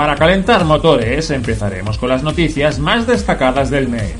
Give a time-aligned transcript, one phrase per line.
[0.00, 4.14] Para calentar motores empezaremos con las noticias más destacadas del mes.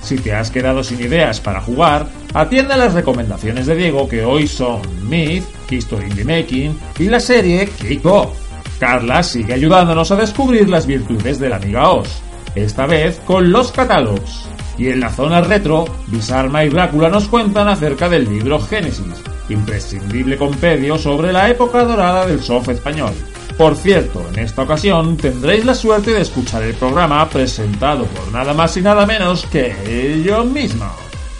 [0.00, 4.24] Si te has quedado sin ideas para jugar, atiende a las recomendaciones de Diego que
[4.24, 8.28] hoy son Myth, History in Making y la serie Kick Off.
[8.78, 11.58] Carla sigue ayudándonos a descubrir las virtudes de la
[11.90, 12.22] OS,
[12.54, 14.48] esta vez con los catálogos.
[14.78, 20.38] Y en la zona retro, Bisarma y Drácula nos cuentan acerca del libro Génesis, imprescindible
[20.38, 23.14] compendio sobre la época dorada del soft español.
[23.56, 28.52] Por cierto, en esta ocasión tendréis la suerte de escuchar el programa presentado por nada
[28.52, 30.90] más y nada menos que yo mismo.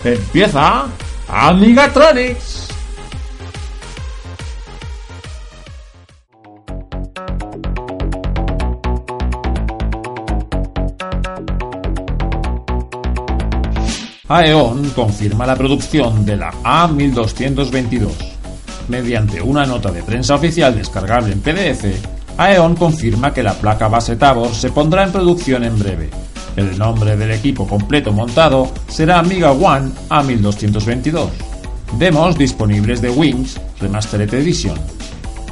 [0.04, 0.86] Empieza
[1.28, 2.68] Amigatronics.
[14.28, 18.33] Aeon confirma la producción de la A1222.
[18.88, 21.84] Mediante una nota de prensa oficial descargable en PDF,
[22.36, 26.10] Aeon confirma que la placa base Tabor se pondrá en producción en breve.
[26.56, 31.28] El nombre del equipo completo montado será Amiga One A1222.
[31.98, 34.78] Demos disponibles de Wings Remastered Edition.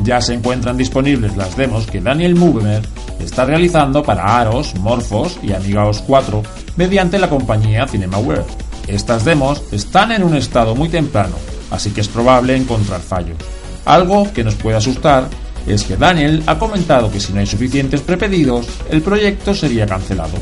[0.05, 2.83] Ya se encuentran disponibles las demos que Daniel Movemer
[3.21, 6.43] está realizando para Aros, Morphos y Amiga OS 4
[6.77, 8.45] mediante la compañía Cinemaware.
[8.89, 11.37] Estas demos están en un estado muy temprano,
[11.73, 13.39] así que es probable encontrar fallos.
[13.85, 15.29] Algo que nos puede asustar
[15.67, 20.39] es que Daniel ha comentado que si no hay suficientes prepedidos, el proyecto sería cancelado.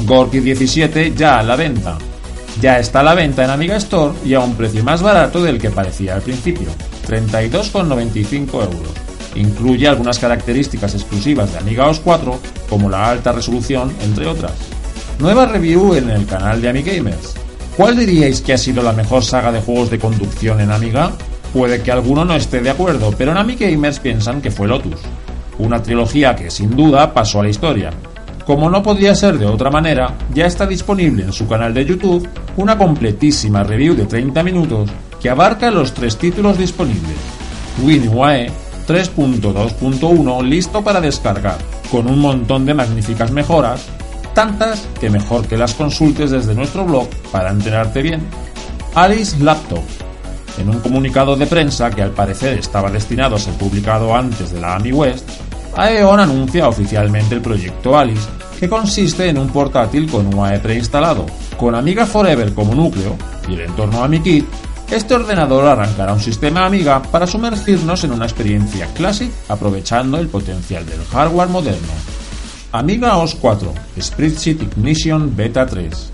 [0.00, 1.98] Gorky 17 ya a la venta.
[2.60, 5.58] Ya está a la venta en Amiga Store y a un precio más barato del
[5.58, 6.68] que parecía al principio,
[7.08, 8.88] 32,95 euros.
[9.34, 12.38] Incluye algunas características exclusivas de Amiga OS 4,
[12.68, 14.52] como la alta resolución, entre otras.
[15.18, 17.41] Nueva review en el canal de Amigamers.
[17.76, 21.12] ¿Cuál diríais que ha sido la mejor saga de juegos de conducción en Amiga?
[21.54, 25.00] Puede que alguno no esté de acuerdo, pero en Amigamers piensan que fue Lotus.
[25.58, 27.90] Una trilogía que sin duda pasó a la historia.
[28.44, 32.28] Como no podía ser de otra manera, ya está disponible en su canal de YouTube
[32.58, 34.90] una completísima review de 30 minutos
[35.20, 37.16] que abarca los tres títulos disponibles.
[37.82, 38.10] Winnie
[38.86, 41.56] 3.2.1 listo para descargar,
[41.90, 43.86] con un montón de magníficas mejoras,
[44.34, 48.22] tantas que mejor que las consultes desde nuestro blog para enterarte bien.
[48.94, 49.82] Alice Laptop.
[50.58, 54.60] En un comunicado de prensa que al parecer estaba destinado a ser publicado antes de
[54.60, 55.28] la AMI West,
[55.76, 58.28] Aeon anuncia oficialmente el proyecto Alice,
[58.60, 61.24] que consiste en un portátil con UAE preinstalado,
[61.56, 63.16] con Amiga Forever como núcleo
[63.48, 64.44] y el entorno AmiKit
[64.92, 70.84] este ordenador arrancará un sistema Amiga para sumergirnos en una experiencia Classic aprovechando el potencial
[70.84, 71.88] del hardware moderno.
[72.72, 76.10] Amiga OS 4 Spreadsheet Ignition Beta 3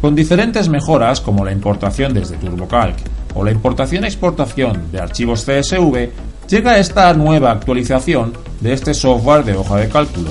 [0.00, 2.96] Con diferentes mejoras como la importación desde TurboCalc
[3.34, 6.10] o la importación-exportación de archivos CSV,
[6.48, 10.30] llega esta nueva actualización de este software de hoja de cálculo.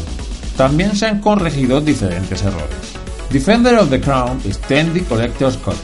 [0.58, 2.94] También se han corregido diferentes errores.
[3.32, 5.78] Defender of the Crown Extended Collector's Cut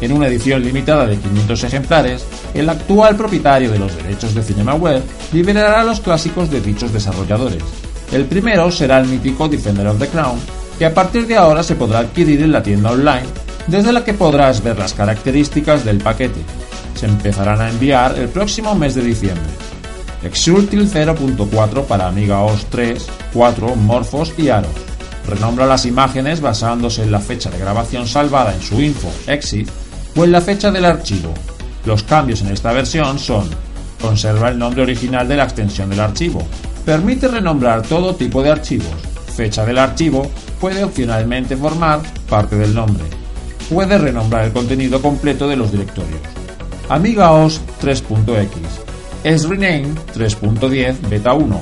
[0.00, 5.02] en una edición limitada de 500 ejemplares, el actual propietario de los derechos de CinemaWare
[5.32, 7.62] liberará los clásicos de dichos desarrolladores.
[8.14, 10.38] El primero será el mítico Defender of the Crown,
[10.78, 13.26] que a partir de ahora se podrá adquirir en la tienda online,
[13.66, 16.40] desde la que podrás ver las características del paquete.
[16.94, 19.50] Se empezarán a enviar el próximo mes de diciembre.
[20.22, 24.70] Exultil 0.4 para Amiga OS 3, 4, Morphos y Aros.
[25.26, 29.68] Renombra las imágenes basándose en la fecha de grabación salvada en su info exit
[30.14, 31.34] o en la fecha del archivo.
[31.84, 33.50] Los cambios en esta versión son
[34.00, 36.46] conserva el nombre original de la extensión del archivo,
[36.84, 38.94] permite renombrar todo tipo de archivos,
[39.34, 40.30] fecha del archivo
[40.60, 43.04] puede opcionalmente formar parte del nombre,
[43.70, 46.20] puede renombrar el contenido completo de los directorios.
[46.88, 48.84] Amiga OS 3.x
[49.24, 51.60] es Rename 3.10 Beta 1.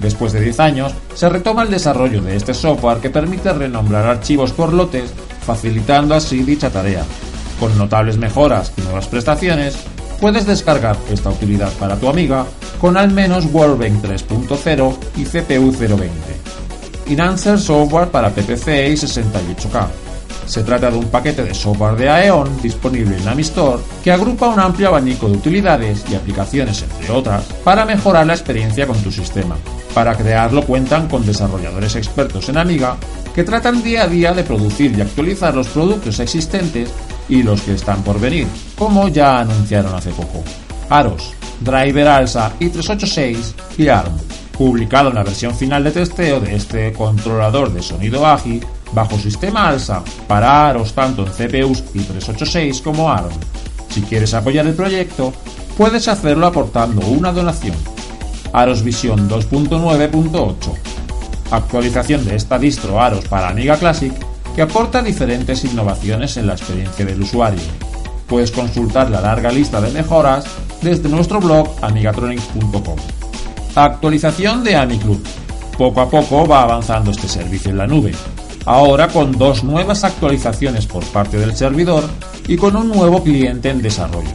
[0.00, 4.52] Después de 10 años, se retoma el desarrollo de este software que permite renombrar archivos
[4.52, 5.14] por lotes,
[5.46, 7.04] facilitando así dicha tarea.
[7.60, 9.76] Con notables mejoras y nuevas prestaciones,
[10.20, 12.44] puedes descargar esta utilidad para tu amiga
[12.84, 16.10] con al menos Wordbank 3.0 y CPU 020.
[17.06, 19.86] Enhancer Software para PPC y 68K.
[20.44, 24.60] Se trata de un paquete de software de Aeon disponible en Amistore que agrupa un
[24.60, 29.56] amplio abanico de utilidades y aplicaciones, entre otras, para mejorar la experiencia con tu sistema.
[29.94, 32.98] Para crearlo cuentan con desarrolladores expertos en Amiga
[33.34, 36.90] que tratan día a día de producir y actualizar los productos existentes
[37.30, 38.46] y los que están por venir,
[38.76, 40.44] como ya anunciaron hace poco.
[40.90, 44.16] Aros, Driver Alsa i386 y ARM,
[44.56, 48.60] publicado en la versión final de testeo de este controlador de sonido AGI
[48.92, 53.32] bajo sistema ALSA para Aros tanto en CPUs i386 como ARM.
[53.90, 55.32] Si quieres apoyar el proyecto,
[55.76, 57.76] puedes hacerlo aportando una donación.
[58.52, 60.54] Aros Vision 2.9.8
[61.50, 64.12] Actualización de esta distro Aros para Amiga Classic
[64.54, 67.60] que aporta diferentes innovaciones en la experiencia del usuario.
[68.28, 70.44] Puedes consultar la larga lista de mejoras
[70.82, 72.96] desde nuestro blog amigatronics.com.
[73.74, 75.22] Actualización de AmiClub.
[75.76, 78.12] Poco a poco va avanzando este servicio en la nube,
[78.64, 82.04] ahora con dos nuevas actualizaciones por parte del servidor
[82.46, 84.30] y con un nuevo cliente en desarrollo.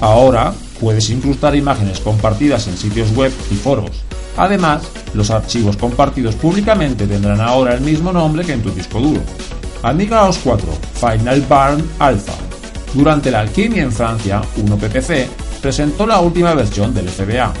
[0.00, 4.04] Ahora puedes incrustar imágenes compartidas en sitios web y foros.
[4.36, 4.82] Además,
[5.14, 9.20] los archivos compartidos públicamente tendrán ahora el mismo nombre que en tu disco duro.
[9.82, 12.34] Amiga OS 4 Final Barn Alpha.
[12.94, 15.26] Durante la alquimia en Francia, 1PPC
[15.58, 17.52] presentó la última versión del FBA.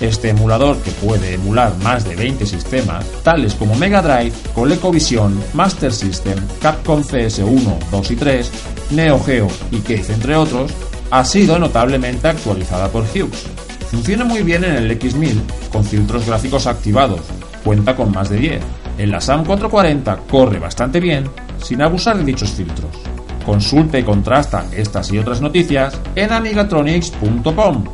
[0.00, 5.92] Este emulador, que puede emular más de 20 sistemas, tales como Mega Drive, ColecoVision, Master
[5.92, 8.52] System, Capcom CS1, 2 y 3,
[8.90, 10.72] Neo Geo y Case entre otros,
[11.10, 13.46] ha sido notablemente actualizada por Hughes.
[13.90, 15.40] Funciona muy bien en el X1000
[15.70, 17.20] con filtros gráficos activados,
[17.62, 18.62] cuenta con más de 10.
[18.98, 21.28] En la SAM 440 corre bastante bien
[21.62, 23.13] sin abusar de dichos filtros.
[23.44, 27.84] Consulta y contrasta estas y otras noticias en amigatronics.com.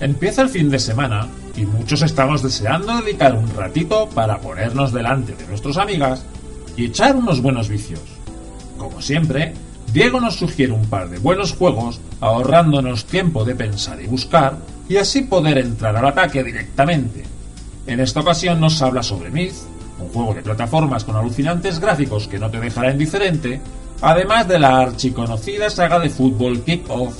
[0.00, 5.34] Empieza el fin de semana y muchos estamos deseando dedicar un ratito para ponernos delante
[5.34, 6.24] de nuestras amigas
[6.74, 8.00] y echar unos buenos vicios.
[8.78, 9.52] Como siempre,
[9.92, 14.56] Diego nos sugiere un par de buenos juegos, ahorrándonos tiempo de pensar y buscar,
[14.88, 17.24] y así poder entrar al ataque directamente.
[17.88, 19.56] En esta ocasión nos habla sobre Myth,
[19.98, 23.60] un juego de plataformas con alucinantes gráficos que no te dejará indiferente,
[24.00, 27.14] además de la archiconocida saga de fútbol Kick-Off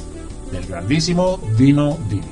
[0.52, 2.22] del grandísimo Dino Dini.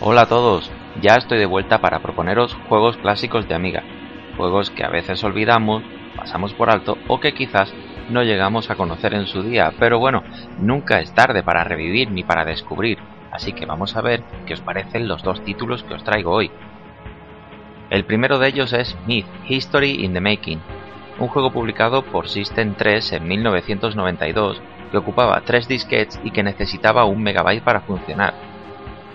[0.00, 0.70] Hola a todos,
[1.04, 3.82] ya estoy de vuelta para proponeros juegos clásicos de Amiga,
[4.38, 5.82] juegos que a veces olvidamos,
[6.16, 7.74] pasamos por alto o que quizás
[8.08, 10.22] no llegamos a conocer en su día, pero bueno,
[10.58, 12.96] nunca es tarde para revivir ni para descubrir,
[13.30, 16.50] así que vamos a ver qué os parecen los dos títulos que os traigo hoy.
[17.90, 20.60] El primero de ellos es Myth History in the Making,
[21.18, 27.04] un juego publicado por System 3 en 1992 que ocupaba tres disquetes y que necesitaba
[27.04, 28.53] un megabyte para funcionar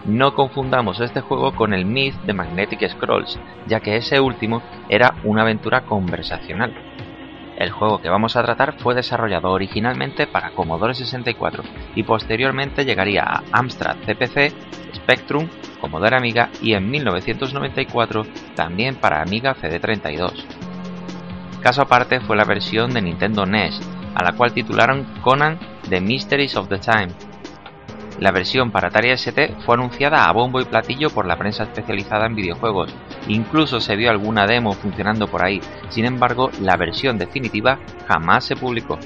[0.06, 5.16] no confundamos este juego con el Myth de Magnetic Scrolls, ya que ese último era
[5.24, 6.74] una aventura conversacional.
[7.58, 11.64] El juego que vamos a tratar fue desarrollado originalmente para Commodore 64
[11.94, 14.54] y posteriormente llegaría a Amstrad CPC,
[14.96, 15.50] Spectrum,
[15.82, 18.26] Commodore Amiga y en 1994
[18.56, 20.46] también para Amiga CD32.
[21.62, 23.82] Caso aparte fue la versión de Nintendo NES,
[24.16, 25.60] a la cual titularon Conan
[25.90, 27.10] The Mysteries of the Time,
[28.20, 32.26] la versión para Atari ST fue anunciada a bombo y platillo por la prensa especializada
[32.26, 32.94] en videojuegos,
[33.28, 38.56] incluso se vio alguna demo funcionando por ahí, sin embargo la versión definitiva jamás se
[38.56, 39.00] publicó.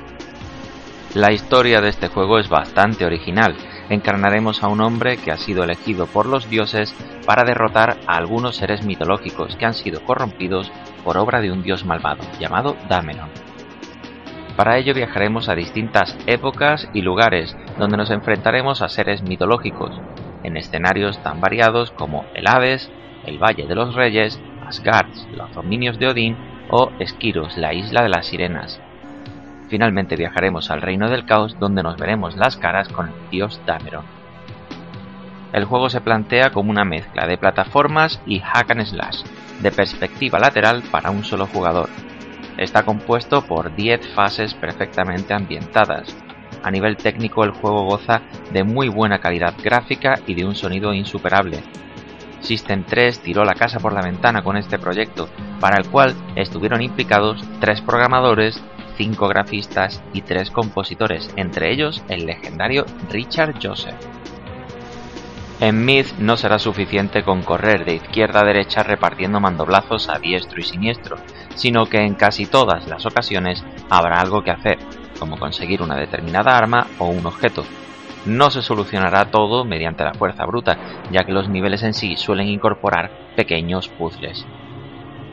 [1.14, 3.56] La historia de este juego es bastante original,
[3.90, 6.96] encarnaremos a un hombre que ha sido elegido por los dioses
[7.28, 10.72] para derrotar a algunos seres mitológicos que han sido corrompidos
[11.04, 13.30] por obra de un dios malvado llamado Dameron.
[14.56, 20.00] Para ello viajaremos a distintas épocas y lugares donde nos enfrentaremos a seres mitológicos,
[20.44, 22.92] en escenarios tan variados como el Hades,
[23.26, 26.38] el Valle de los Reyes, Asgard, los dominios de Odín
[26.70, 28.82] o Esquiros, la isla de las sirenas.
[29.70, 34.06] Finalmente viajaremos al Reino del Caos donde nos veremos las caras con el dios Dameron.
[35.52, 39.24] El juego se plantea como una mezcla de plataformas y hack and slash,
[39.62, 41.90] de perspectiva lateral para un solo jugador,
[42.58, 46.16] Está compuesto por 10 fases perfectamente ambientadas.
[46.64, 50.94] A nivel técnico el juego goza de muy buena calidad gráfica y de un sonido
[50.94, 51.62] insuperable.
[52.40, 55.30] System 3 tiró la casa por la ventana con este proyecto,
[55.60, 58.62] para el cual estuvieron implicados 3 programadores,
[58.98, 63.96] 5 grafistas y 3 compositores, entre ellos el legendario Richard Joseph.
[65.60, 70.60] En Myth no será suficiente con correr de izquierda a derecha repartiendo mandoblazos a diestro
[70.60, 71.16] y siniestro,
[71.56, 74.78] sino que en casi todas las ocasiones habrá algo que hacer,
[75.20, 77.64] como conseguir una determinada arma o un objeto.
[78.26, 80.78] No se solucionará todo mediante la fuerza bruta,
[81.12, 84.46] ya que los niveles en sí suelen incorporar pequeños puzzles.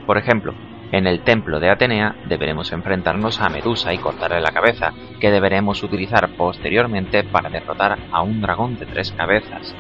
[0.07, 0.55] Por ejemplo,
[0.93, 5.85] en el templo de Atenea deberemos enfrentarnos a Medusa y cortarle la cabeza, que deberemos
[5.85, 9.75] utilizar posteriormente para derrotar a un dragón de tres cabezas.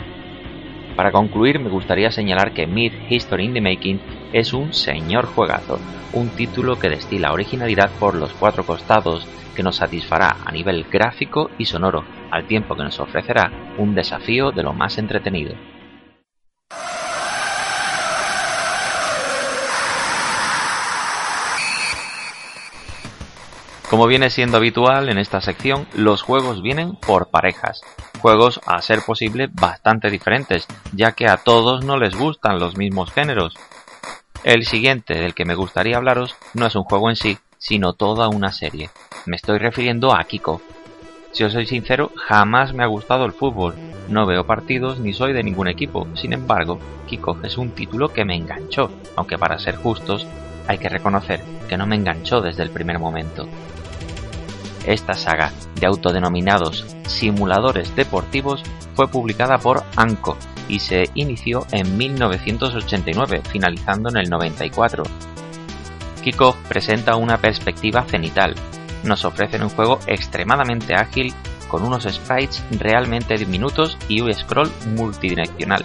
[0.97, 4.01] Para concluir, me gustaría señalar que Myth History in the Making
[4.33, 5.79] es un señor juegazo,
[6.13, 11.51] un título que destila originalidad por los cuatro costados, que nos satisfará a nivel gráfico
[11.59, 15.55] y sonoro, al tiempo que nos ofrecerá un desafío de lo más entretenido.
[23.91, 27.83] Como viene siendo habitual en esta sección, los juegos vienen por parejas,
[28.21, 33.11] juegos a ser posible bastante diferentes, ya que a todos no les gustan los mismos
[33.11, 33.55] géneros.
[34.45, 38.29] El siguiente del que me gustaría hablaros no es un juego en sí, sino toda
[38.29, 38.91] una serie.
[39.27, 40.63] Me estoy refiriendo a Kiko.
[41.33, 43.75] Si os soy sincero, jamás me ha gustado el fútbol.
[44.09, 46.09] No veo partidos ni soy de ningún equipo.
[46.15, 50.27] Sin embargo, Kiko es un título que me enganchó, aunque para ser justos,
[50.67, 53.47] hay que reconocer que no me enganchó desde el primer momento.
[54.85, 58.63] Esta saga de autodenominados simuladores deportivos
[58.95, 60.37] fue publicada por Anco
[60.69, 65.05] y se inició en 1989, finalizando en el 94.
[66.23, 68.55] Kickoff presenta una perspectiva cenital.
[69.05, 71.35] Nos ofrecen un juego extremadamente ágil
[71.69, 75.85] con unos sprites realmente diminutos y un scroll multidireccional.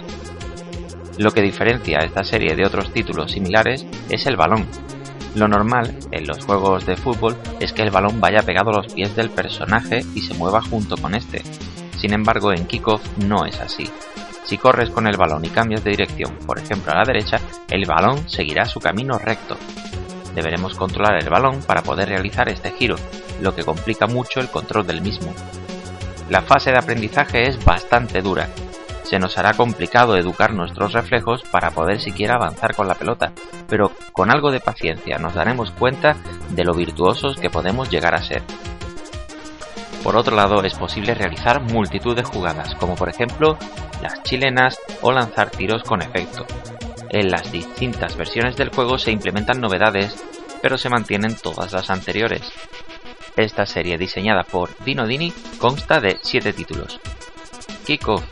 [1.18, 4.66] Lo que diferencia a esta serie de otros títulos similares es el balón,
[5.36, 8.92] lo normal en los juegos de fútbol es que el balón vaya pegado a los
[8.92, 11.42] pies del personaje y se mueva junto con este.
[11.98, 13.88] Sin embargo, en Kickoff no es así.
[14.44, 17.38] Si corres con el balón y cambias de dirección, por ejemplo a la derecha,
[17.68, 19.56] el balón seguirá su camino recto.
[20.34, 22.96] Deberemos controlar el balón para poder realizar este giro,
[23.42, 25.34] lo que complica mucho el control del mismo.
[26.30, 28.48] La fase de aprendizaje es bastante dura,
[29.08, 33.32] se nos hará complicado educar nuestros reflejos para poder siquiera avanzar con la pelota,
[33.68, 36.16] pero con algo de paciencia nos daremos cuenta
[36.50, 38.42] de lo virtuosos que podemos llegar a ser.
[40.02, 43.56] Por otro lado, es posible realizar multitud de jugadas, como por ejemplo
[44.02, 46.44] las chilenas o lanzar tiros con efecto.
[47.10, 50.16] En las distintas versiones del juego se implementan novedades,
[50.62, 52.42] pero se mantienen todas las anteriores.
[53.36, 56.98] Esta serie diseñada por Dino Dini consta de 7 títulos.
[57.84, 58.24] Kickoff,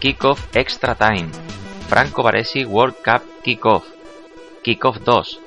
[0.00, 1.28] Kickoff Extra Time,
[1.86, 3.84] Franco Baresi World Cup Kickoff,
[4.62, 5.40] Kickoff 2,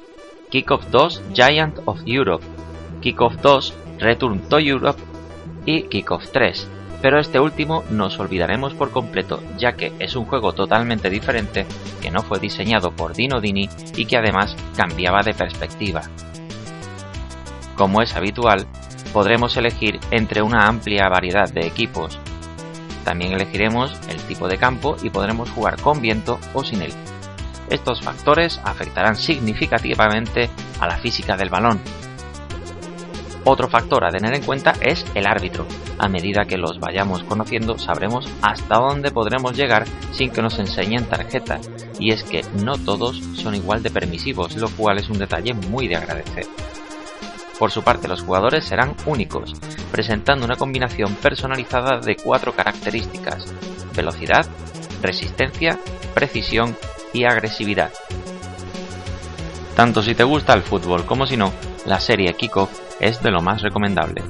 [0.52, 2.46] Kickoff 2 Giant of Europe,
[3.02, 5.02] Kickoff 2 Return to Europe
[5.66, 6.68] y Kickoff 3.
[7.02, 11.66] Pero este último nos olvidaremos por completo, ya que es un juego totalmente diferente
[12.00, 16.04] que no fue diseñado por Dino Dini y que además cambiaba de perspectiva.
[17.76, 18.68] Como es habitual,
[19.14, 22.20] podremos elegir entre una amplia variedad de equipos,
[23.04, 26.94] también elegiremos el tipo de campo y podremos jugar con viento o sin él.
[27.70, 31.80] Estos factores afectarán significativamente a la física del balón.
[33.46, 35.66] Otro factor a tener en cuenta es el árbitro.
[35.98, 41.06] A medida que los vayamos conociendo sabremos hasta dónde podremos llegar sin que nos enseñen
[41.06, 41.70] tarjetas,
[42.00, 45.88] y es que no todos son igual de permisivos, lo cual es un detalle muy
[45.88, 46.46] de agradecer.
[47.64, 49.54] Por su parte, los jugadores serán únicos,
[49.90, 53.54] presentando una combinación personalizada de cuatro características,
[53.96, 54.46] velocidad,
[55.02, 55.80] resistencia,
[56.14, 56.76] precisión
[57.14, 57.90] y agresividad.
[59.78, 61.54] Tanto si te gusta el fútbol como si no,
[61.86, 64.24] la serie Kickoff es de lo más recomendable.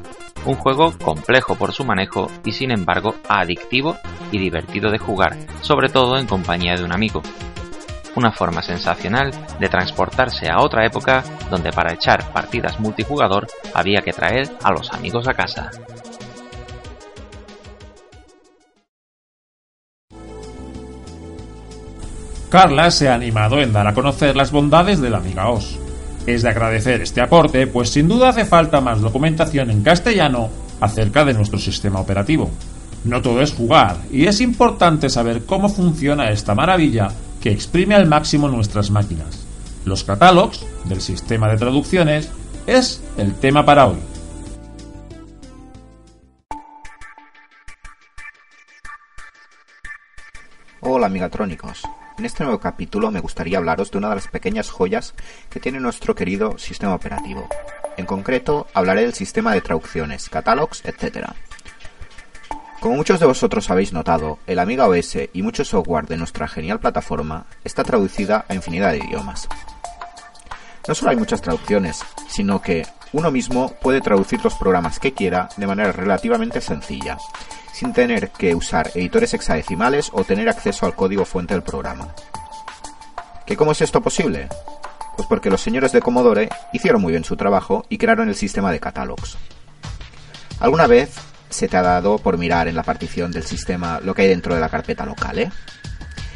[0.46, 3.98] Un juego complejo por su manejo y sin embargo adictivo
[4.32, 7.24] y divertido de jugar, sobre todo en compañía de un amigo
[8.16, 14.14] una forma sensacional de transportarse a otra época donde para echar partidas multijugador había que
[14.14, 15.72] traer a los amigos a casa.
[22.54, 25.80] Carla se ha animado en dar a conocer las bondades de la Amiga OS.
[26.28, 31.26] Es de agradecer este aporte, pues sin duda hace falta más documentación en castellano acerca
[31.26, 32.52] de nuestro sistema operativo.
[33.06, 37.10] No todo es jugar, y es importante saber cómo funciona esta maravilla
[37.44, 39.46] que exprime al máximo nuestras máquinas.
[39.84, 42.32] Los catálogos del sistema de traducciones
[42.68, 43.98] es el tema para hoy.
[50.80, 51.82] Hola amigatrónicos.
[52.18, 55.14] En este nuevo capítulo me gustaría hablaros de una de las pequeñas joyas
[55.50, 57.50] que tiene nuestro querido sistema operativo.
[57.98, 61.34] En concreto, hablaré del sistema de traducciones, catálogos, etc.
[62.84, 66.82] Como muchos de vosotros habéis notado, el Amiga OS y mucho software de nuestra genial
[66.82, 69.48] plataforma está traducida a infinidad de idiomas.
[70.86, 75.48] No solo hay muchas traducciones, sino que uno mismo puede traducir los programas que quiera
[75.56, 77.18] de manera relativamente sencilla,
[77.72, 82.14] sin tener que usar editores hexadecimales o tener acceso al código fuente del programa.
[83.46, 84.50] ¿Qué cómo es esto posible?
[85.16, 88.74] Pues porque los señores de Commodore hicieron muy bien su trabajo y crearon el sistema
[88.74, 89.38] de catálogos.
[90.60, 94.24] ¿Alguna vez se te ha dado por mirar en la partición del sistema lo que
[94.24, 95.52] hay dentro de la carpeta local, ¿eh?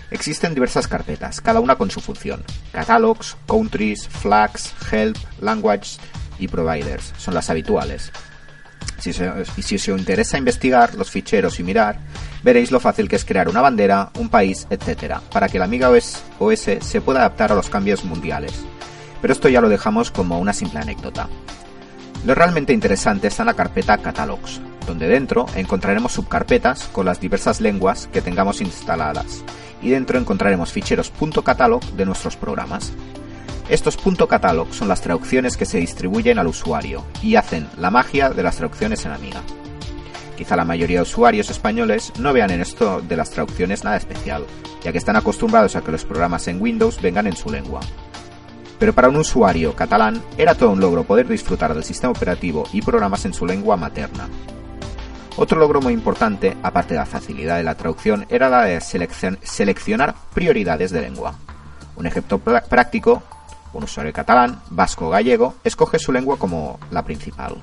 [0.09, 2.43] Existen diversas carpetas, cada una con su función.
[2.71, 5.97] Catalogs, Countries, Flags, Help, Language
[6.39, 8.11] y Providers son las habituales.
[8.99, 11.99] Si si os interesa investigar los ficheros y mirar,
[12.41, 15.89] veréis lo fácil que es crear una bandera, un país, etc., para que la Amiga
[15.89, 18.53] OS, OS se pueda adaptar a los cambios mundiales.
[19.21, 21.27] Pero esto ya lo dejamos como una simple anécdota.
[22.25, 27.61] Lo realmente interesante está en la carpeta Catalogs, donde dentro encontraremos subcarpetas con las diversas
[27.61, 29.43] lenguas que tengamos instaladas,
[29.81, 31.13] y dentro encontraremos ficheros
[31.43, 32.91] .catalog de nuestros programas.
[33.69, 38.41] Estos .catalog son las traducciones que se distribuyen al usuario y hacen la magia de
[38.41, 39.41] las traducciones en Amiga.
[40.37, 44.45] Quizá la mayoría de usuarios españoles no vean en esto de las traducciones nada especial,
[44.83, 47.81] ya que están acostumbrados a que los programas en Windows vengan en su lengua.
[48.79, 52.83] Pero para un usuario catalán era todo un logro poder disfrutar del sistema operativo y
[52.83, 54.29] programas en su lengua materna.
[55.37, 60.15] Otro logro muy importante, aparte de la facilidad de la traducción, era la de seleccionar
[60.33, 61.35] prioridades de lengua.
[61.95, 63.23] Un ejemplo práctico,
[63.73, 67.57] un usuario catalán, vasco o gallego, escoge su lengua como la principal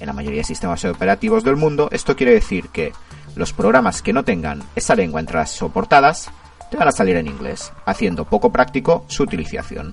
[0.00, 2.92] en la mayoría de sistemas operativos del mundo, esto quiere decir que
[3.34, 6.30] los programas que no tengan esa lengua entre las soportadas
[6.70, 9.92] te van a salir en inglés, haciendo poco práctico su utilización.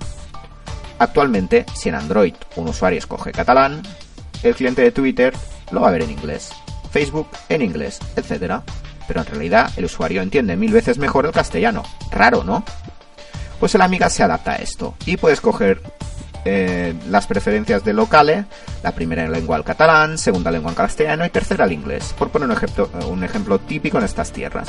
[0.99, 3.81] Actualmente, si en Android un usuario escoge catalán,
[4.43, 5.33] el cliente de Twitter
[5.71, 6.51] lo va a ver en inglés,
[6.93, 8.61] Facebook en inglés, etc.
[9.07, 11.83] Pero en realidad el usuario entiende mil veces mejor el castellano.
[12.11, 12.63] Raro, ¿no?
[13.59, 15.81] Pues el Amiga se adapta a esto y puede escoger
[16.45, 18.45] eh, las preferencias de locale,
[18.83, 22.29] la primera en lengua al catalán, segunda lengua en castellano y tercera al inglés, por
[22.29, 22.49] poner
[23.09, 24.67] un ejemplo típico en estas tierras.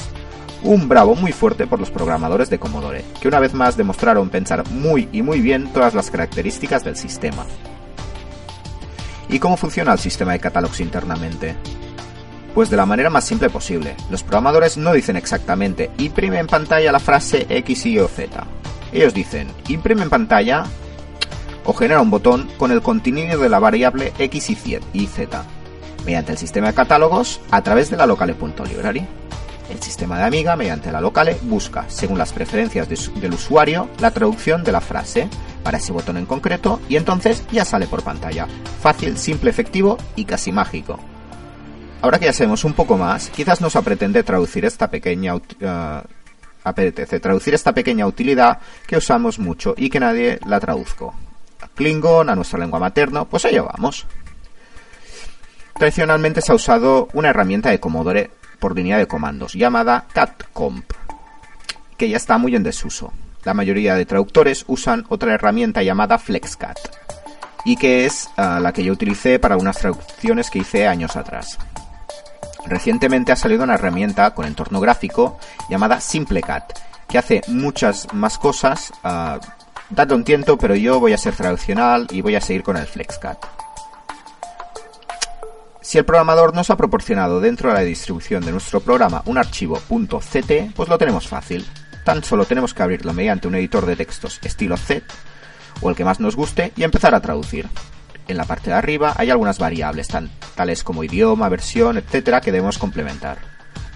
[0.63, 4.67] Un bravo muy fuerte por los programadores de Commodore, que una vez más demostraron pensar
[4.71, 7.45] muy y muy bien todas las características del sistema.
[9.29, 11.57] ¿Y cómo funciona el sistema de catálogos internamente?
[12.55, 13.97] Pues de la manera más simple posible.
[14.11, 18.47] Los programadores no dicen exactamente imprime en pantalla la frase X, Y o Z.
[18.93, 20.65] Ellos dicen imprime en pantalla
[21.65, 25.45] o genera un botón con el contenido de la variable x y z,
[26.05, 29.07] mediante el sistema de catálogos a través de la locale.library.
[29.71, 34.63] El sistema de Amiga, mediante la locale, busca, según las preferencias del usuario, la traducción
[34.63, 35.29] de la frase
[35.63, 38.47] para ese botón en concreto y entonces ya sale por pantalla.
[38.83, 41.01] Fácil, simple, efectivo y casi mágico.
[42.03, 45.41] Ahora que ya sabemos un poco más, quizás nos apretende traducir esta pequeña uh,
[46.65, 51.15] apetece traducir esta pequeña utilidad que usamos mucho y que nadie la traduzco.
[51.75, 54.07] Klingon, a nuestra lengua materna, pues allá vamos.
[55.75, 60.85] Tradicionalmente se ha usado una herramienta de Commodore por línea de comandos llamada catcomp,
[61.97, 63.13] que ya está muy en desuso.
[63.45, 66.79] La mayoría de traductores usan otra herramienta llamada FlexCat,
[67.65, 71.59] y que es ah, la que yo utilicé para unas traducciones que hice años atrás.
[72.67, 78.93] Recientemente ha salido una herramienta con entorno gráfico llamada SimpleCat, que hace muchas más cosas
[79.05, 82.87] uh, un tiento, pero yo voy a ser tradicional y voy a seguir con el
[82.87, 83.39] FlexCat.
[85.81, 89.79] Si el programador nos ha proporcionado dentro de la distribución de nuestro programa un archivo
[89.79, 91.67] .ct, pues lo tenemos fácil.
[92.05, 95.05] Tan solo tenemos que abrirlo mediante un editor de textos estilo Z
[95.83, 97.69] o el que más nos guste y empezar a traducir.
[98.27, 100.09] En la parte de arriba hay algunas variables,
[100.55, 103.39] tales como idioma, versión, etcétera, que debemos complementar.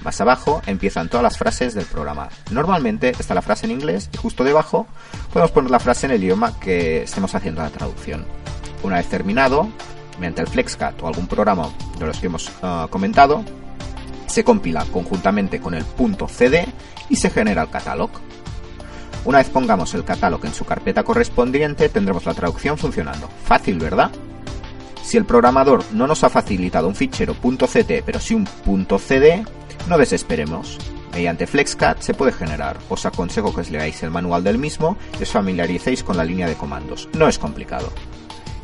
[0.02, 2.28] Más abajo empiezan todas las frases del programa.
[2.50, 4.86] Normalmente está la frase en inglés y justo debajo
[5.32, 8.24] podemos poner la frase en el idioma que estemos haciendo la traducción.
[8.82, 9.68] Una vez terminado,
[10.18, 13.42] mediante el FlexCat o algún programa de los que hemos ah, comentado,
[14.26, 16.66] se compila conjuntamente con el .cd
[17.08, 18.20] y se genera el catálogo.
[19.24, 23.28] Una vez pongamos el catálogo en su carpeta correspondiente, tendremos la traducción funcionando.
[23.44, 24.10] Fácil, ¿verdad?
[25.02, 28.46] Si el programador no nos ha facilitado un fichero .ct pero sí un
[28.86, 29.44] .cd,
[29.88, 30.78] no desesperemos.
[31.12, 32.76] Mediante FlexCat se puede generar.
[32.88, 36.46] Os aconsejo que os leáis el manual del mismo y os familiaricéis con la línea
[36.46, 37.08] de comandos.
[37.14, 37.90] No es complicado.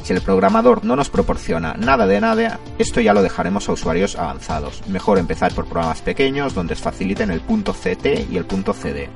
[0.03, 4.17] Si el programador no nos proporciona nada de nada, esto ya lo dejaremos a usuarios
[4.17, 4.87] avanzados.
[4.87, 9.09] Mejor empezar por programas pequeños donde os faciliten el .ct y el .cd.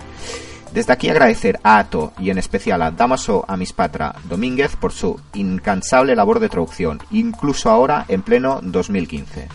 [0.73, 6.15] Desde aquí agradecer a Ato y en especial a Damaso Amispatra Domínguez por su incansable
[6.15, 9.49] labor de traducción, incluso ahora en pleno 2015.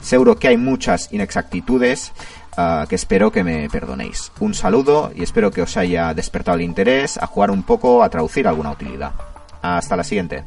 [0.00, 2.12] Seguro que hay muchas inexactitudes
[2.56, 4.30] ah, que espero que me perdonéis.
[4.38, 8.08] Un saludo y espero que os haya despertado el interés a jugar un poco a
[8.08, 9.12] traducir alguna utilidad.
[9.60, 10.44] Hasta la siguiente.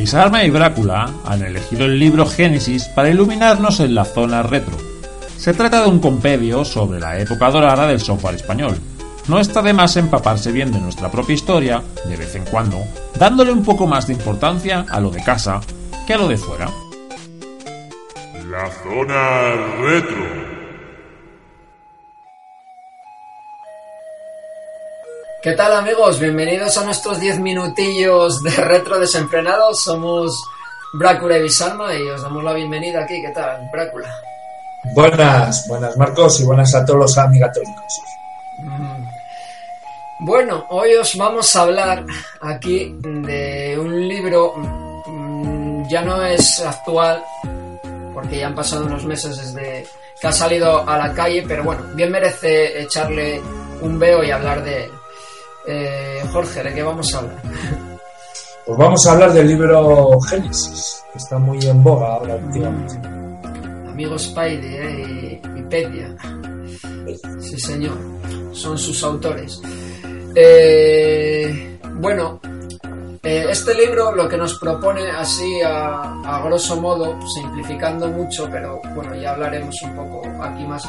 [0.00, 4.74] Bisarma y Drácula han elegido el libro Génesis para iluminarnos en la zona retro.
[5.36, 8.78] Se trata de un compendio sobre la época dorada del software español,
[9.28, 12.78] no está de más empaparse bien de nuestra propia historia, de vez en cuando,
[13.18, 15.60] dándole un poco más de importancia a lo de casa
[16.06, 16.70] que a lo de fuera.
[18.48, 20.49] La zona retro.
[25.42, 26.20] ¿Qué tal amigos?
[26.20, 29.82] Bienvenidos a nuestros 10 minutillos de retro desenfrenados.
[29.82, 30.38] Somos
[30.92, 33.22] Brácula y Bisalma y os damos la bienvenida aquí.
[33.22, 34.20] ¿Qué tal, Brácula?
[34.94, 38.02] Buenas, buenas Marcos y buenas a todos los amigatónicos.
[40.18, 42.04] Bueno, hoy os vamos a hablar
[42.42, 44.52] aquí de un libro,
[45.06, 47.24] mm, ya no es actual,
[48.12, 49.86] porque ya han pasado unos meses desde
[50.20, 53.40] que ha salido a la calle, pero bueno, bien merece echarle
[53.80, 54.99] un veo y hablar de él.
[55.66, 57.42] Eh, Jorge, ¿de qué vamos a hablar?
[58.66, 62.94] Pues vamos a hablar del libro Génesis, que está muy en boga ahora últimamente.
[63.88, 65.40] Amigo Spidey ¿eh?
[65.42, 66.14] y, y Pedia.
[67.40, 67.96] Sí, señor.
[68.52, 69.60] Son sus autores.
[70.34, 72.40] Eh, bueno,
[73.22, 78.80] eh, este libro lo que nos propone así a, a, grosso modo, simplificando mucho, pero
[78.94, 80.88] bueno, ya hablaremos un poco aquí más,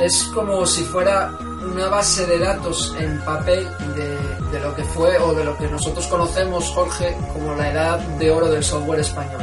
[0.00, 1.32] es como si fuera
[1.72, 4.16] una base de datos en papel de,
[4.50, 8.30] de lo que fue o de lo que nosotros conocemos, Jorge, como la edad de
[8.30, 9.40] oro del software español.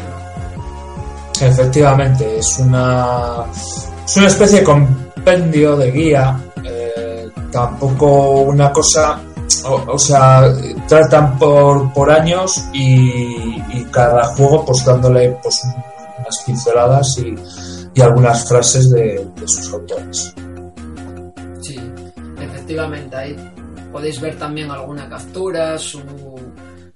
[1.40, 9.20] Efectivamente, es una, es una especie de compendio de guía, eh, tampoco una cosa
[9.66, 10.54] o, sea,
[10.88, 15.62] tratan por, por años y, cada juego pues dándole pues
[16.18, 17.36] unas pinceladas y,
[17.94, 20.34] y algunas frases de, sus autores.
[22.80, 23.36] Ahí
[23.92, 26.02] podéis ver también alguna captura, su,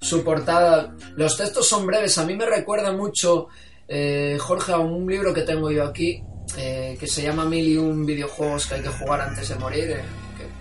[0.00, 0.94] su portada.
[1.16, 3.48] Los textos son breves, a mí me recuerda mucho,
[3.86, 6.22] eh, Jorge, a un libro que tengo yo aquí,
[6.56, 9.90] eh, que se llama Mil y un videojuegos que hay que jugar antes de morir.
[9.90, 10.02] Eh,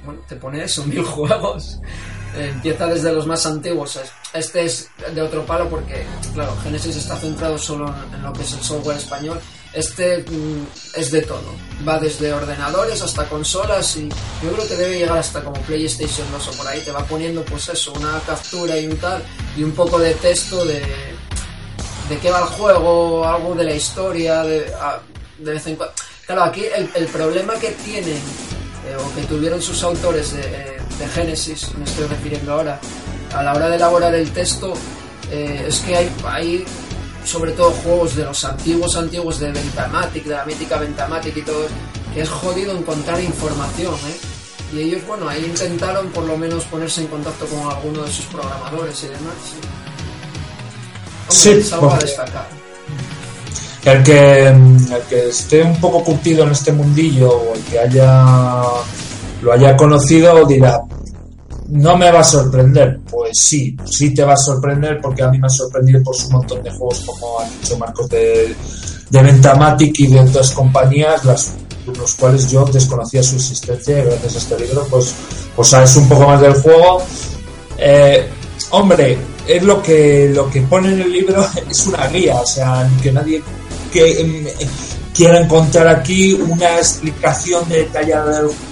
[0.05, 1.79] bueno, te pone eso, mil juegos.
[2.35, 3.99] Empieza desde los más antiguos.
[4.33, 8.53] Este es de otro palo porque, claro, Genesis está centrado solo en lo que es
[8.53, 9.39] el software español.
[9.77, 11.53] Este mm, es de todo.
[11.87, 14.09] Va desde ordenadores hasta consolas y
[14.41, 16.79] yo creo que debe llegar hasta como PlayStation 2 o por ahí.
[16.81, 19.21] Te va poniendo, pues eso, una captura y un tal
[19.55, 20.81] y un poco de texto de,
[22.09, 24.65] de qué va el juego, algo de la historia, de,
[25.37, 25.93] de vez en cuando.
[26.25, 28.19] Claro, aquí el, problema que tienen
[28.99, 32.79] o que tuvieron sus autores de, de, Génesis, me estoy refiriendo ahora,
[33.33, 34.73] a la hora de elaborar el texto,
[35.31, 36.65] eh, es que hay, hay
[37.27, 41.67] sobre todo juegos de los antiguos antiguos de Ventamatic, de la mítica Ventamatic y todo,
[42.13, 44.17] que es jodido encontrar información, ¿eh?
[44.73, 48.25] Y ellos, bueno, ahí intentaron por lo menos ponerse en contacto con alguno de sus
[48.25, 49.35] programadores y demás.
[51.29, 52.47] Sí, es algo a destacar.
[53.85, 58.63] El que, el que esté un poco curtido en este mundillo o el que haya
[59.41, 60.81] lo haya conocido dirá
[61.69, 62.99] no me va a sorprender.
[63.09, 66.29] Pues sí, sí te va a sorprender porque a mí me ha sorprendido por su
[66.29, 68.55] montón de juegos como han dicho Marcos de,
[69.09, 71.53] de Ventamatic y de otras compañías las,
[71.97, 75.13] los cuales yo desconocía su existencia y gracias a este libro pues,
[75.55, 77.01] pues sabes un poco más del juego.
[77.77, 78.27] Eh,
[78.71, 82.89] hombre es lo que lo que pone en el libro es una guía o sea
[83.01, 83.41] que nadie
[83.93, 84.67] que eh,
[85.17, 88.66] quiera encontrar aquí una explicación detallada del juego,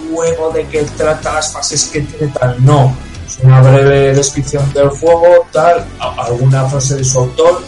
[0.53, 2.63] de qué trata las fases que tiene, tal.
[2.63, 7.61] No, es una breve descripción del juego, tal, alguna frase de su autor.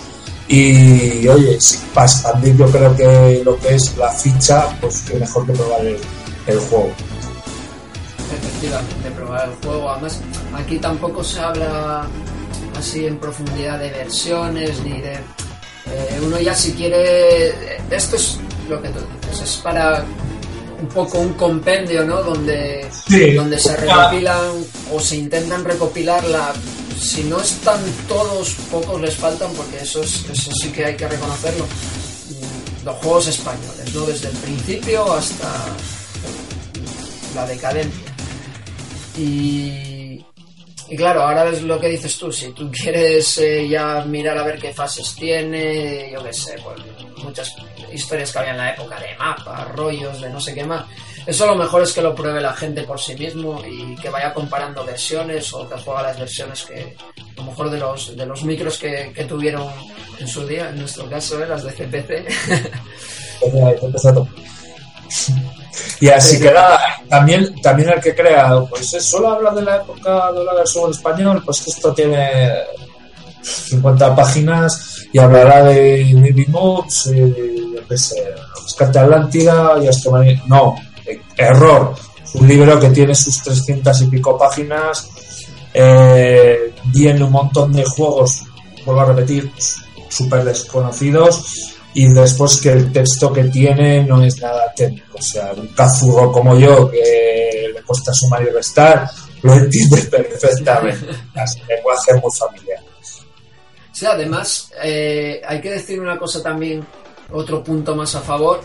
[0.47, 5.19] Y oye, sí, para expandir yo creo que lo que es la ficha, pues que
[5.19, 5.97] mejor que probar el,
[6.47, 6.91] el juego.
[8.31, 9.89] Efectivamente, probar el juego.
[9.89, 10.21] Además,
[10.55, 12.07] aquí tampoco se habla
[12.77, 18.81] así en profundidad de versiones ni de eh, uno ya si quiere, esto es lo
[18.81, 20.03] que tú dices, es para
[20.81, 22.21] un poco un compendio, ¿no?
[22.21, 23.33] Donde, sí.
[23.33, 26.53] donde se recopilan o se intentan recopilar la...
[26.99, 31.07] Si no están todos, pocos les faltan, porque eso, es, eso sí que hay que
[31.07, 31.65] reconocerlo.
[32.83, 34.01] Los juegos españoles, ¿no?
[34.01, 35.47] Desde el principio hasta
[37.35, 38.13] la decadencia.
[39.17, 40.23] Y,
[40.89, 44.43] y claro, ahora es lo que dices tú, si tú quieres eh, ya mirar a
[44.43, 46.79] ver qué fases tiene, yo qué sé, pues
[47.23, 47.53] muchas
[47.97, 50.85] historias que había en la época de mapas, rollos, de no sé qué más.
[51.25, 54.33] Eso lo mejor es que lo pruebe la gente por sí mismo y que vaya
[54.33, 58.43] comparando versiones o que juega las versiones que, a lo mejor de los, de los
[58.43, 59.69] micros que, que tuvieron
[60.19, 61.47] en su día, en nuestro caso, ¿eh?
[61.47, 62.27] las de CPC.
[65.99, 66.79] Y así que nada,
[67.09, 71.41] también, también el que crea, pues solo habla de la época de la software español,
[71.45, 72.51] pues que esto tiene
[73.41, 80.09] 50 páginas y hablará de Navy Mods, eh, Rescate Atlántida y hasta
[80.47, 80.75] No,
[81.37, 81.95] error.
[82.23, 85.09] Es un libro que tiene sus 300 y pico páginas,
[85.73, 88.43] eh, viene un montón de juegos,
[88.85, 89.51] vuelvo a repetir,
[90.09, 95.51] súper desconocidos y después que el texto que tiene no es nada técnico, o sea,
[95.53, 99.09] un cazurro como yo que le cuesta sumar y restar,
[99.41, 102.86] lo entiende perfectamente, un lenguaje muy familiar.
[103.97, 106.85] Sí, además, eh, hay que decir una cosa también,
[107.31, 108.61] otro punto más a favor,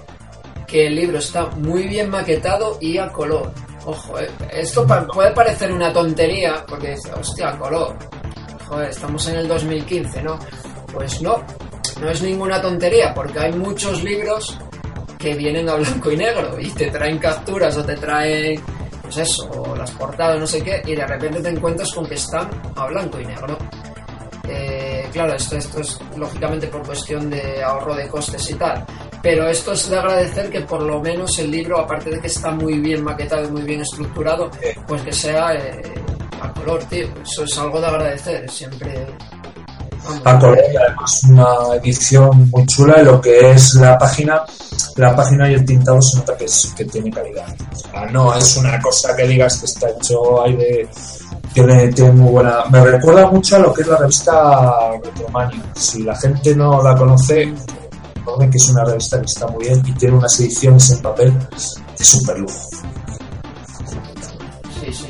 [0.66, 3.50] que el libro está muy bien maquetado y a color.
[3.86, 7.96] Ojo, eh, esto pa- puede parecer una tontería, porque dice, hostia, color.
[8.68, 10.38] Joder, estamos en el 2015, ¿no?
[10.92, 11.42] Pues no,
[12.02, 14.58] no es ninguna tontería, porque hay muchos libros
[15.18, 18.60] que vienen a blanco y negro y te traen capturas o te traen,
[19.00, 22.16] pues eso, o las portadas, no sé qué, y de repente te encuentras con que
[22.16, 23.56] están a blanco y negro.
[24.48, 28.84] Eh, claro, esto, esto es lógicamente por cuestión de ahorro de costes y tal.
[29.22, 32.50] Pero esto es de agradecer que por lo menos el libro, aparte de que está
[32.50, 34.50] muy bien maquetado y muy bien estructurado,
[34.86, 35.82] pues que sea eh,
[36.40, 37.06] a color, tío.
[37.22, 39.06] Eso es algo de agradecer, siempre.
[40.04, 40.22] vamos.
[40.24, 44.42] a color y además una edición muy chula y lo que es la página
[44.96, 48.34] la página y el tintado se nota que, es, que tiene calidad O sea, no
[48.36, 50.88] es una cosa que digas que está hecho ahí de
[51.54, 56.02] tiene, tiene muy buena me recuerda mucho a lo que es la revista Retromania si
[56.02, 57.52] la gente no la conoce
[58.16, 61.32] recuerden que es una revista que está muy bien y tiene unas ediciones en papel
[61.98, 62.58] de super lujo
[64.80, 65.06] Sí, sí.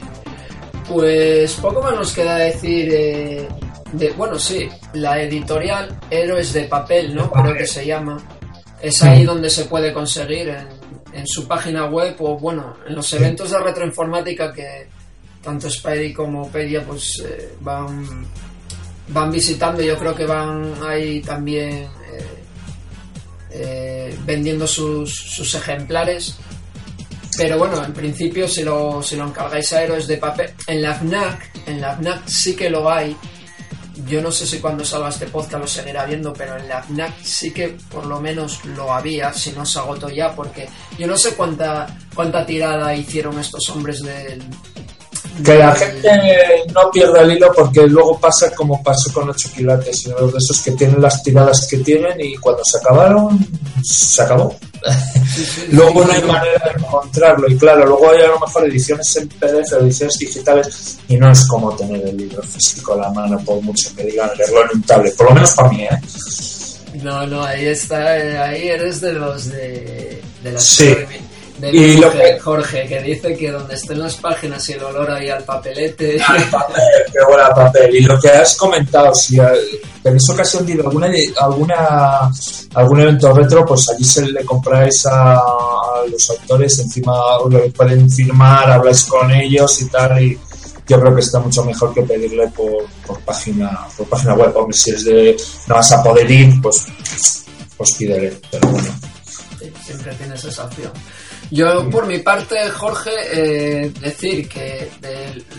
[0.89, 2.89] Pues poco más nos queda decir.
[2.93, 3.49] eh,
[3.93, 7.31] de, bueno, sí, la editorial Héroes de Papel, ¿no?
[7.31, 8.19] Creo que se llama.
[8.81, 10.67] Es ahí donde se puede conseguir en,
[11.13, 14.89] en su página web o, bueno, en los eventos de retroinformática que
[15.43, 18.27] tanto Spidey como Pedia pues eh, van,
[19.09, 19.83] van visitando.
[19.83, 21.89] Yo creo que van ahí también eh,
[23.51, 26.37] eh, vendiendo sus, sus ejemplares.
[27.37, 30.95] Pero bueno, en principio si lo, si lo encargáis a héroes de papel, en la
[30.95, 33.17] FNAC, en la FNAC sí que lo hay.
[34.07, 37.23] Yo no sé si cuando salga este podcast lo seguirá viendo, pero en la FNAC
[37.23, 41.17] sí que por lo menos lo había, si no se agotó ya, porque yo no
[41.17, 44.43] sé cuánta, cuánta tirada hicieron estos hombres del...
[45.45, 46.11] que la gente
[46.75, 50.61] no pierda el hilo porque luego pasa como pasó con los y los de esos
[50.63, 53.39] que tienen las tiradas que tienen y cuando se acabaron
[53.83, 54.57] se acabó
[55.35, 58.41] Sí, sí, luego sí, no hay manera de encontrarlo y claro luego hay a lo
[58.41, 62.97] mejor ediciones en PDF ediciones digitales y no es como tener el libro físico a
[62.97, 65.85] la mano por mucho que digan leerlo en un tablet por lo menos para mí
[65.85, 66.01] ¿eh?
[67.03, 70.95] No, no, ahí está, eh, ahí eres de los de, de las Sí.
[71.71, 74.83] De Y lo Jorge, que- Jorge, que dice que donde estén las páginas y el
[74.83, 76.17] olor ahí al papelete.
[77.13, 77.95] Qué buena papel.
[77.95, 79.39] Y lo que has comentado, si
[80.03, 81.09] tenéis ocasión de ir a alguna,
[81.41, 82.31] alguna,
[82.75, 87.15] algún evento retro, pues allí se le compráis a, a los autores, encima
[87.49, 90.21] lo pueden firmar, habláis con ellos y tal.
[90.23, 90.39] Y
[90.89, 94.53] yo creo que está mucho mejor que pedirle por, por página por página web.
[94.57, 95.37] Hombre, si es de
[95.69, 96.87] no vas a poder ir, pues,
[97.77, 98.37] pues pídele.
[98.51, 98.89] Pero bueno.
[99.61, 100.91] Sí, siempre tienes esa opción.
[101.53, 104.89] Yo, por mi parte, Jorge, eh, decir que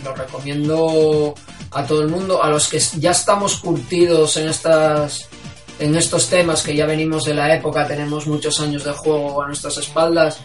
[0.03, 1.35] lo recomiendo
[1.69, 5.29] a todo el mundo, a los que ya estamos curtidos en estas
[5.77, 9.47] en estos temas que ya venimos de la época, tenemos muchos años de juego a
[9.47, 10.39] nuestras espaldas,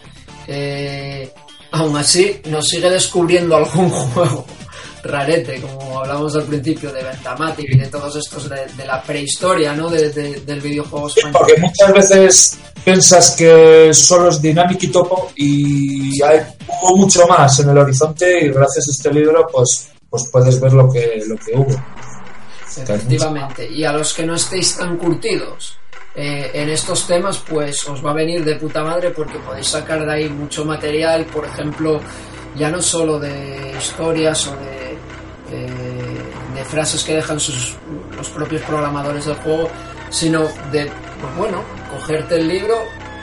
[0.45, 1.33] eh,
[1.71, 4.45] aún así nos sigue descubriendo algún juego
[5.03, 9.73] rarete, como hablamos al principio de Ventamatic y de todos estos de, de la prehistoria,
[9.73, 9.89] ¿no?
[9.89, 11.31] De, de- del videojuego español.
[11.33, 16.39] Porque muchas veces piensas que solo es Dynamic y Topo y hay
[16.81, 20.73] hubo mucho más en el horizonte y gracias a este libro pues pues puedes ver
[20.73, 21.75] lo que lo que hubo.
[22.77, 23.67] Efectivamente.
[23.69, 25.77] Y a los que no estéis tan curtidos
[26.21, 30.05] eh, en estos temas, pues os va a venir de puta madre porque podéis sacar
[30.05, 32.01] de ahí mucho material, por ejemplo,
[32.57, 34.97] ya no solo de historias o de,
[35.49, 35.67] eh,
[36.55, 37.77] de frases que dejan sus,
[38.17, 39.69] los propios programadores del juego,
[40.09, 40.41] sino
[40.73, 42.75] de, pues bueno, cogerte el libro,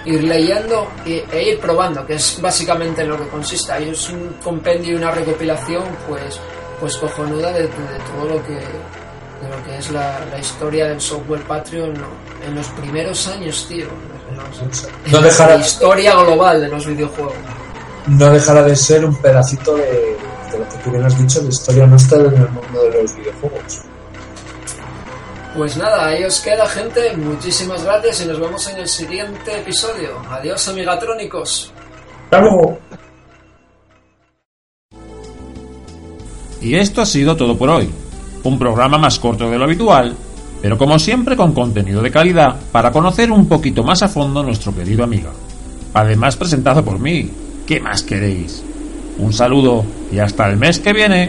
[0.07, 3.73] ir leyendo e ir probando, que es básicamente en lo que consiste.
[3.73, 6.41] Ahí es un compendio y una recopilación, pues,
[6.81, 8.59] pues cojonuda de todo lo que
[9.43, 11.95] de lo que es la, la historia del software Patreon
[12.47, 13.87] en los primeros años, tío.
[14.31, 14.37] En,
[14.69, 17.35] los- en No dejará- la historia global de los videojuegos.
[18.07, 19.83] No dejará de ser un pedacito de,
[20.53, 23.17] de lo que tú bien has dicho de historia nuestra en el mundo de los
[23.17, 23.81] videojuegos.
[25.57, 27.17] Pues nada, ahí os queda, gente.
[27.17, 30.19] Muchísimas gracias y nos vemos en el siguiente episodio.
[30.31, 31.73] Adiós, amigatrónicos.
[32.25, 32.79] Hasta luego.
[36.61, 37.91] Y esto ha sido todo por hoy.
[38.47, 40.15] Un programa más corto de lo habitual,
[40.63, 44.73] pero como siempre con contenido de calidad para conocer un poquito más a fondo nuestro
[44.73, 45.33] querido amiga.
[45.93, 47.29] Además presentado por mí.
[47.67, 48.63] ¿Qué más queréis?
[49.19, 51.29] Un saludo y hasta el mes que viene.